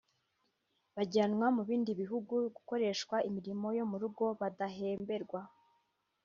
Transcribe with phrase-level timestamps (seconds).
[0.95, 5.41] bajyanwa mu bindi bihugu gukoreshwa imirimo yo mu rugo badahemberwa